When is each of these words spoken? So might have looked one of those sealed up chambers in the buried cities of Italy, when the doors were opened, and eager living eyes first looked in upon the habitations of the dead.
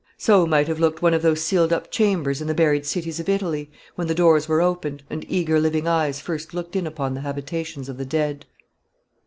So 0.17 0.47
might 0.47 0.67
have 0.67 0.79
looked 0.79 1.03
one 1.03 1.13
of 1.13 1.21
those 1.21 1.41
sealed 1.41 1.71
up 1.71 1.91
chambers 1.91 2.41
in 2.41 2.47
the 2.47 2.55
buried 2.55 2.87
cities 2.87 3.19
of 3.19 3.29
Italy, 3.29 3.69
when 3.93 4.07
the 4.07 4.15
doors 4.15 4.47
were 4.47 4.59
opened, 4.59 5.03
and 5.11 5.23
eager 5.29 5.59
living 5.59 5.87
eyes 5.87 6.19
first 6.19 6.55
looked 6.55 6.75
in 6.75 6.87
upon 6.87 7.13
the 7.13 7.21
habitations 7.21 7.87
of 7.87 7.97
the 7.97 8.05
dead. 8.05 8.47